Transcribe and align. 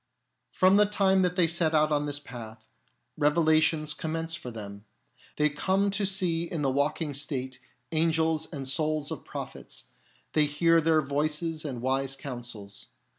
From 0.49 0.77
the 0.77 0.87
time 0.87 1.21
that 1.21 1.35
they 1.35 1.45
set 1.45 1.75
out 1.75 1.91
on 1.91 2.07
this 2.07 2.17
path, 2.17 2.67
revelations 3.17 3.93
commence 3.93 4.33
for 4.33 4.49
them. 4.49 4.83
They 5.35 5.47
come 5.47 5.91
to 5.91 6.07
see 6.07 6.45
in 6.45 6.63
the 6.63 6.71
waking 6.71 7.13
state 7.13 7.59
angels 7.91 8.47
and 8.51 8.67
souls 8.67 9.11
of 9.11 9.23
pro 9.23 9.43
phets; 9.45 9.83
they 10.33 10.47
hear 10.47 10.81
their 10.81 11.03
voices 11.03 11.63
and 11.63 11.83
wise 11.83 12.15
counsels. 12.15 12.87